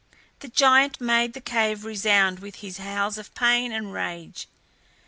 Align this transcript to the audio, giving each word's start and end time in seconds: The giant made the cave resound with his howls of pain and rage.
The 0.39 0.47
giant 0.47 0.99
made 0.99 1.33
the 1.33 1.41
cave 1.41 1.85
resound 1.85 2.39
with 2.39 2.55
his 2.55 2.79
howls 2.79 3.19
of 3.19 3.35
pain 3.35 3.71
and 3.71 3.93
rage. 3.93 4.47